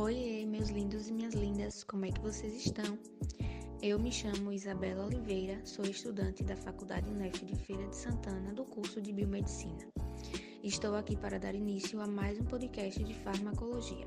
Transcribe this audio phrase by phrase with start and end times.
[0.00, 2.96] Oi, meus lindos e minhas lindas, como é que vocês estão?
[3.82, 8.64] Eu me chamo Isabela Oliveira, sou estudante da Faculdade UNEF de Feira de Santana do
[8.64, 9.88] curso de Biomedicina.
[10.62, 14.06] Estou aqui para dar início a mais um podcast de farmacologia.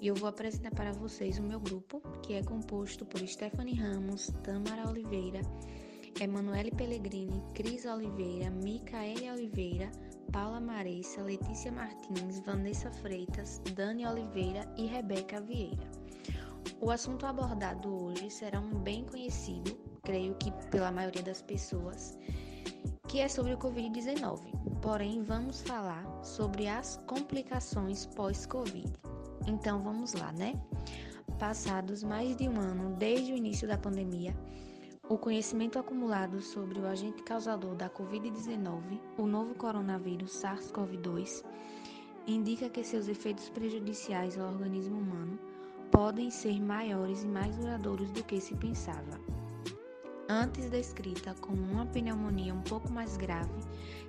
[0.00, 4.32] E eu vou apresentar para vocês o meu grupo, que é composto por Stephanie Ramos,
[4.42, 5.42] Tamara Oliveira,
[6.20, 9.92] Emanuele Pellegrini, Cris Oliveira, Micaele Oliveira,
[10.32, 15.90] Paula Maressa, Letícia Martins, Vanessa Freitas, Dani Oliveira e Rebeca Vieira.
[16.80, 22.16] O assunto abordado hoje será um bem conhecido, creio que pela maioria das pessoas,
[23.08, 24.40] que é sobre o Covid-19.
[24.80, 28.92] Porém, vamos falar sobre as complicações pós-Covid.
[29.48, 30.54] Então vamos lá, né?
[31.40, 34.36] Passados mais de um ano desde o início da pandemia,
[35.10, 41.44] o conhecimento acumulado sobre o agente causador da Covid-19, o novo coronavírus SARS-CoV-2,
[42.28, 45.36] indica que seus efeitos prejudiciais ao organismo humano
[45.90, 49.20] podem ser maiores e mais duradouros do que se pensava.
[50.28, 53.50] Antes descrita como uma pneumonia um pouco mais grave,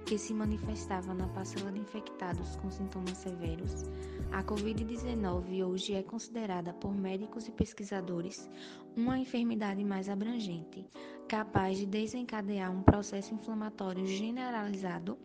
[0.05, 3.85] que se manifestava na parcela de infectados com sintomas severos,
[4.31, 8.49] a Covid-19 hoje é considerada por médicos e pesquisadores
[8.95, 10.85] uma enfermidade mais abrangente,
[11.27, 15.17] capaz de desencadear um processo inflamatório generalizado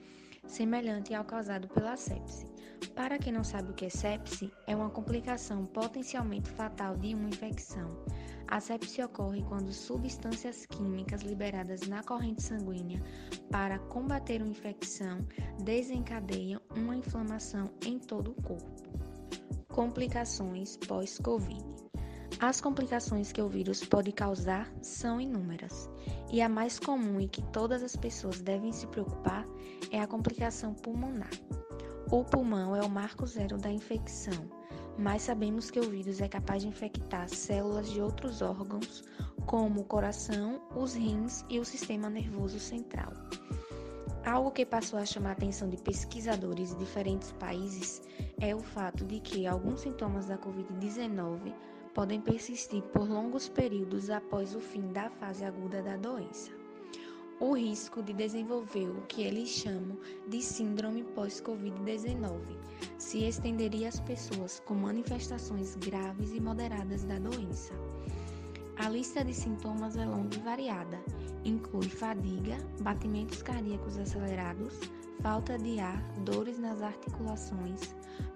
[0.46, 2.46] semelhante ao causado pela sepse.
[2.94, 7.28] Para quem não sabe o que é sepse, é uma complicação potencialmente fatal de uma
[7.28, 7.96] infecção
[8.48, 13.02] a sepse ocorre quando substâncias químicas liberadas na corrente sanguínea
[13.50, 15.26] para combater uma infecção
[15.64, 18.70] desencadeiam uma inflamação em todo o corpo.
[19.68, 21.85] Complicações pós-Covid.
[22.40, 25.88] As complicações que o vírus pode causar são inúmeras,
[26.30, 29.46] e a mais comum e que todas as pessoas devem se preocupar
[29.90, 31.30] é a complicação pulmonar.
[32.10, 34.48] O pulmão é o marco zero da infecção
[34.98, 39.04] mas sabemos que o vírus é capaz de infectar células de outros órgãos,
[39.46, 43.12] como o coração, os rins e o sistema nervoso central.
[44.24, 48.02] Algo que passou a chamar a atenção de pesquisadores de diferentes países
[48.40, 51.54] é o fato de que alguns sintomas da Covid-19
[51.96, 56.52] podem persistir por longos períodos após o fim da fase aguda da doença
[57.38, 62.40] o risco de desenvolver o que eles chamam de síndrome pós-Covid-19
[62.96, 67.74] se estenderia às pessoas com manifestações graves e moderadas da doença.
[68.76, 70.98] A lista de sintomas é longa e variada,
[71.44, 74.80] inclui fadiga, batimentos cardíacos acelerados,
[75.22, 77.94] falta de ar, dores nas articulações,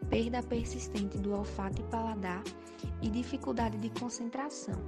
[0.08, 2.42] perda persistente do olfato e paladar
[3.02, 4.78] e dificuldade de concentração.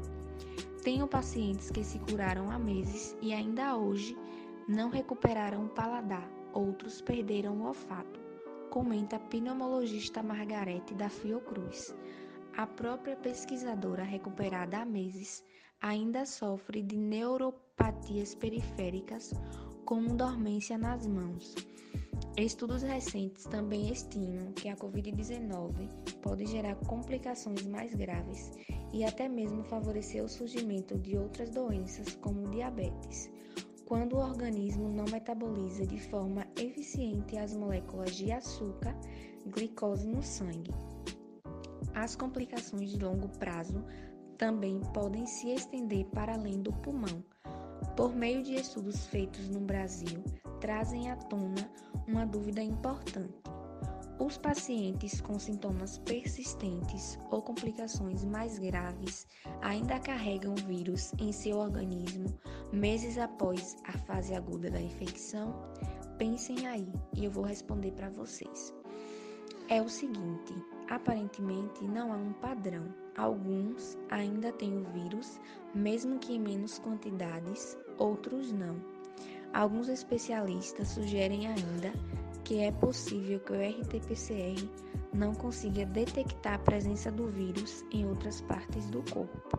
[0.82, 4.16] Tenho pacientes que se curaram há meses e ainda hoje
[4.68, 8.20] não recuperaram o paladar, outros perderam o olfato,
[8.70, 11.94] comenta a pneumologista Margarete da Fiocruz.
[12.56, 15.44] A própria pesquisadora recuperada há meses
[15.80, 19.32] ainda sofre de neuropatias periféricas
[19.84, 21.54] com dormência nas mãos.
[22.36, 25.88] Estudos recentes também estimam que a Covid-19
[26.22, 28.52] pode gerar complicações mais graves
[28.92, 33.30] e até mesmo favorecer o surgimento de outras doenças, como diabetes,
[33.84, 38.96] quando o organismo não metaboliza de forma eficiente as moléculas de açúcar,
[39.46, 40.72] glicose no sangue.
[41.94, 43.84] As complicações de longo prazo
[44.38, 47.22] também podem se estender para além do pulmão.
[47.96, 50.22] Por meio de estudos feitos no Brasil,
[50.60, 51.70] trazem à tona
[52.06, 53.42] uma dúvida importante
[54.24, 59.26] os pacientes com sintomas persistentes ou complicações mais graves
[59.60, 62.26] ainda carregam o vírus em seu organismo
[62.72, 65.52] meses após a fase aguda da infecção?
[66.18, 68.72] Pensem aí e eu vou responder para vocês.
[69.68, 70.54] É o seguinte:
[70.88, 72.94] aparentemente não há um padrão.
[73.16, 75.40] Alguns ainda têm o vírus,
[75.74, 78.76] mesmo que em menos quantidades, outros não.
[79.52, 81.92] Alguns especialistas sugerem ainda
[82.44, 84.68] que é possível que o RT-PCR
[85.12, 89.58] não consiga detectar a presença do vírus em outras partes do corpo,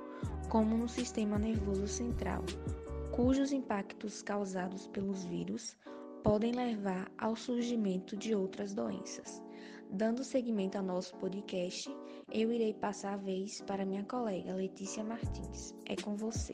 [0.50, 2.44] como no sistema nervoso central,
[3.12, 5.78] cujos impactos causados pelos vírus
[6.24, 9.42] podem levar ao surgimento de outras doenças.
[9.92, 11.90] Dando seguimento ao nosso podcast,
[12.32, 15.76] eu irei passar a vez para minha colega Letícia Martins.
[15.86, 16.54] É com você.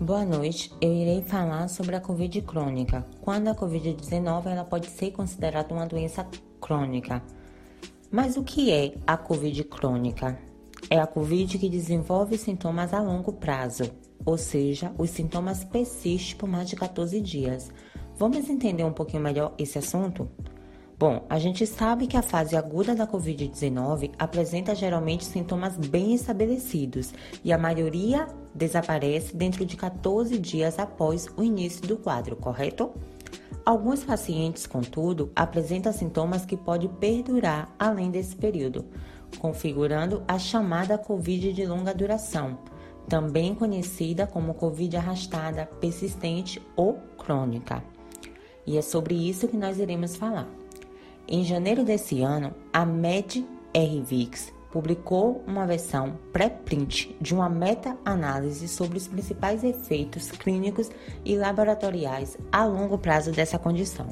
[0.00, 3.04] Boa noite, eu irei falar sobre a Covid crônica.
[3.20, 6.24] Quando a Covid-19 ela pode ser considerada uma doença
[6.60, 7.20] crônica.
[8.08, 10.38] Mas o que é a Covid crônica?
[10.88, 13.90] É a Covid que desenvolve sintomas a longo prazo,
[14.24, 17.68] ou seja, os sintomas persistem por mais de 14 dias.
[18.16, 20.30] Vamos entender um pouquinho melhor esse assunto?
[20.98, 27.14] Bom, a gente sabe que a fase aguda da Covid-19 apresenta geralmente sintomas bem estabelecidos
[27.44, 28.26] e a maioria
[28.58, 32.90] desaparece dentro de 14 dias após o início do quadro, correto?
[33.64, 38.84] Alguns pacientes, contudo, apresentam sintomas que podem perdurar além desse período,
[39.38, 42.58] configurando a chamada Covid de longa duração,
[43.08, 47.82] também conhecida como Covid arrastada, persistente ou crônica.
[48.66, 50.48] E é sobre isso que nós iremos falar.
[51.26, 59.08] Em janeiro desse ano, a MedRvix publicou uma versão pré-print de uma meta-análise sobre os
[59.08, 60.90] principais efeitos clínicos
[61.24, 64.06] e laboratoriais a longo prazo dessa condição.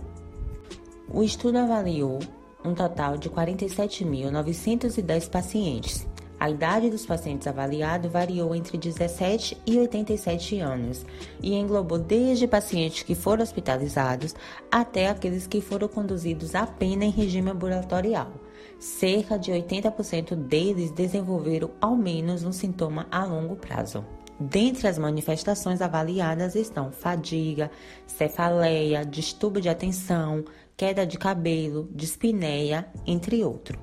[1.09, 2.19] O estudo avaliou
[2.65, 6.05] um total de 47.910 pacientes,
[6.39, 11.07] a idade dos pacientes avaliados variou entre 17 e 87 anos
[11.43, 14.35] e englobou desde pacientes que foram hospitalizados
[14.71, 18.33] até aqueles que foram conduzidos apenas em regime ambulatorial.
[18.79, 24.05] Cerca de 80% deles desenvolveram ao menos um sintoma a longo prazo.
[24.39, 27.71] Dentre as manifestações avaliadas estão fadiga,
[28.07, 30.45] cefaleia, distúrbio de atenção,
[30.77, 33.81] queda de cabelo, dispneia, entre outros.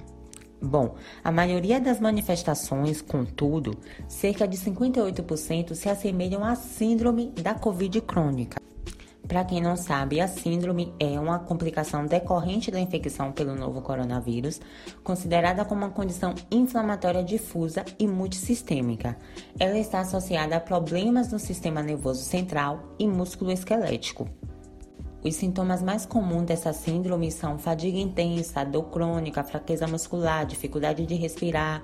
[0.62, 8.00] Bom, a maioria das manifestações, contudo, cerca de 58% se assemelham à síndrome da Covid
[8.00, 8.62] crônica.
[9.28, 14.60] Para quem não sabe, a síndrome é uma complicação decorrente da infecção pelo novo coronavírus,
[15.04, 19.18] considerada como uma condição inflamatória difusa e multissistêmica.
[19.58, 24.28] Ela está associada a problemas no sistema nervoso central e músculo esquelético.
[25.24, 31.16] Os sintomas mais comuns dessa síndrome são fadiga intensa, dor crônica, fraqueza muscular, dificuldade de
[31.16, 31.82] respirar,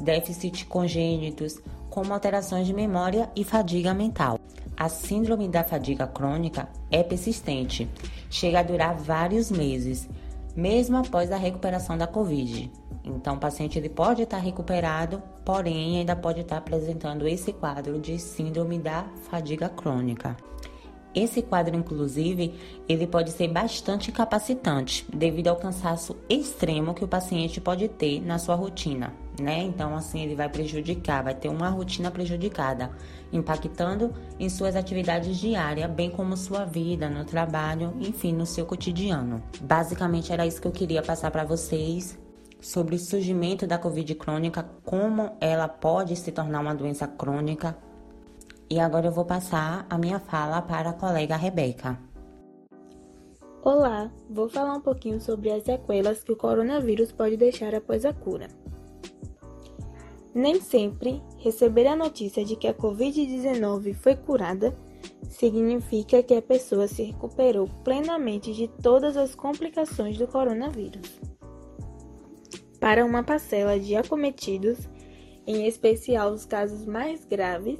[0.00, 4.40] déficit congênitos, como alterações de memória e fadiga mental.
[4.80, 7.86] A síndrome da fadiga crônica é persistente,
[8.30, 10.08] chega a durar vários meses,
[10.56, 12.72] mesmo após a recuperação da Covid.
[13.04, 18.18] Então, o paciente ele pode estar recuperado, porém ainda pode estar apresentando esse quadro de
[18.18, 20.34] síndrome da fadiga crônica.
[21.14, 22.54] Esse quadro, inclusive,
[22.88, 28.38] ele pode ser bastante incapacitante devido ao cansaço extremo que o paciente pode ter na
[28.38, 29.62] sua rotina, né?
[29.62, 32.90] Então, assim, ele vai prejudicar, vai ter uma rotina prejudicada,
[33.32, 39.42] impactando em suas atividades diárias, bem como sua vida, no trabalho, enfim, no seu cotidiano.
[39.60, 42.18] Basicamente, era isso que eu queria passar para vocês
[42.60, 47.76] sobre o surgimento da Covid crônica, como ela pode se tornar uma doença crônica,
[48.68, 51.98] e agora eu vou passar a minha fala para a colega Rebeca.
[53.62, 58.12] Olá, vou falar um pouquinho sobre as sequelas que o coronavírus pode deixar após a
[58.12, 58.48] cura.
[60.34, 64.76] Nem sempre receber a notícia de que a Covid-19 foi curada
[65.28, 71.20] significa que a pessoa se recuperou plenamente de todas as complicações do coronavírus.
[72.78, 74.78] Para uma parcela de acometidos,
[75.46, 77.78] em especial os casos mais graves,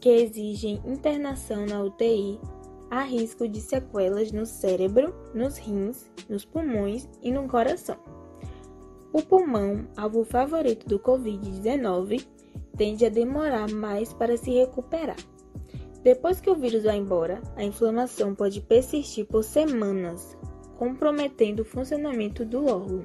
[0.00, 2.38] que exigem internação na UTI,
[2.90, 8.13] há risco de sequelas no cérebro, nos rins, nos pulmões e no coração.
[9.14, 12.26] O pulmão, alvo favorito do Covid-19,
[12.76, 15.14] tende a demorar mais para se recuperar.
[16.02, 20.36] Depois que o vírus vai embora, a inflamação pode persistir por semanas,
[20.76, 23.04] comprometendo o funcionamento do órgão.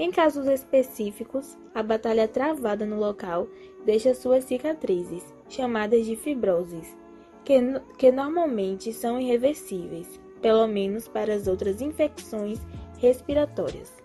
[0.00, 3.46] Em casos específicos, a batalha travada no local
[3.86, 6.98] deixa suas cicatrizes, chamadas de fibroses,
[7.44, 7.54] que,
[7.98, 12.58] que normalmente são irreversíveis, pelo menos para as outras infecções
[12.98, 14.03] respiratórias.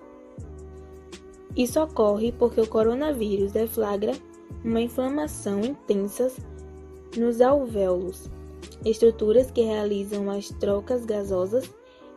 [1.56, 4.14] Isso ocorre porque o coronavírus deflagra
[4.64, 6.32] uma inflamação intensa
[7.18, 8.30] nos alvéolos,
[8.86, 11.70] estruturas que realizam as trocas gasosas,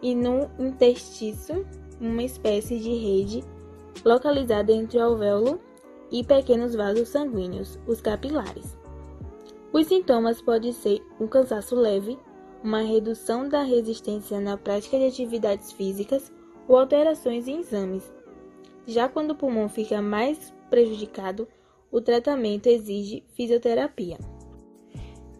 [0.02, 1.64] e no intestino,
[2.00, 3.44] uma espécie de rede
[4.04, 5.60] localizada entre o alvéolo
[6.10, 8.76] e pequenos vasos sanguíneos, os capilares.
[9.72, 12.18] Os sintomas podem ser um cansaço leve,
[12.62, 16.32] uma redução da resistência na prática de atividades físicas
[16.68, 18.12] ou alterações em exames.
[18.86, 21.46] Já quando o pulmão fica mais prejudicado,
[21.90, 24.18] o tratamento exige fisioterapia.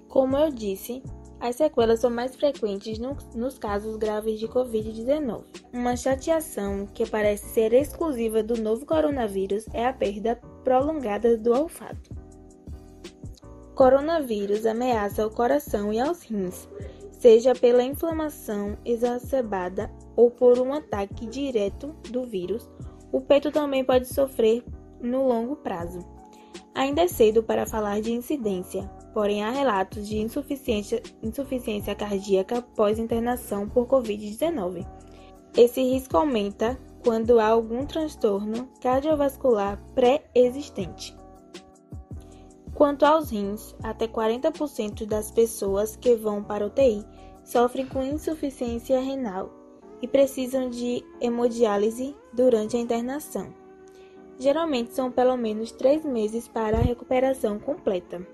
[0.09, 1.03] Como eu disse,
[1.41, 5.43] as sequelas são mais frequentes no, nos casos graves de Covid-19.
[5.73, 12.15] Uma chateação que parece ser exclusiva do novo coronavírus é a perda prolongada do olfato.
[13.75, 16.69] Coronavírus ameaça o coração e aos rins,
[17.11, 22.71] seja pela inflamação exacerbada ou por um ataque direto do vírus.
[23.13, 24.65] O peito também pode sofrer
[24.99, 26.01] no longo prazo.
[26.75, 32.99] Ainda é cedo para falar de incidência, porém há relatos de insuficiência, insuficiência cardíaca após
[32.99, 34.87] internação por Covid-19.
[35.55, 41.15] Esse risco aumenta quando há algum transtorno cardiovascular pré-existente.
[42.75, 47.05] Quanto aos rins, até 40% das pessoas que vão para UTI
[47.45, 49.62] sofrem com insuficiência renal
[50.03, 53.55] e precisam de hemodiálise durante a internação.
[54.39, 58.27] Geralmente são pelo menos três meses para a recuperação completa.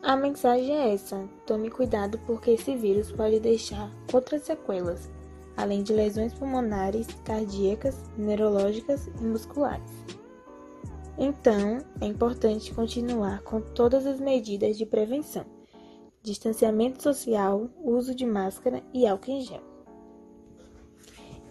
[0.00, 5.10] A mensagem é essa: tome cuidado porque esse vírus pode deixar outras sequelas,
[5.56, 9.90] além de lesões pulmonares, cardíacas, neurológicas e musculares.
[11.18, 15.44] Então, é importante continuar com todas as medidas de prevenção:
[16.22, 19.75] distanciamento social, uso de máscara e álcool em gel.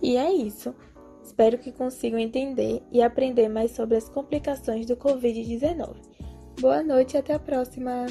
[0.01, 0.73] E é isso.
[1.23, 5.95] Espero que consigam entender e aprender mais sobre as complicações do Covid-19.
[6.59, 8.05] Boa noite e até a próxima!